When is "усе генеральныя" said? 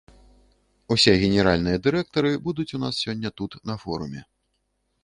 0.95-1.81